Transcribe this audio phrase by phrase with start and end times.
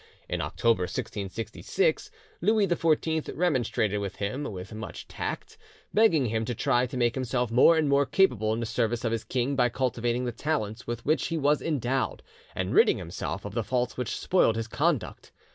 [0.27, 2.09] In October 1666
[2.41, 5.59] Louis XIV remonstrated with him with much tact,
[5.93, 9.11] begging him to try to make himself more and more capable in the service of
[9.11, 12.23] his king by cultivating the talents with which he was endowed,
[12.55, 15.31] and ridding himself of the faults which spoilt his conduct.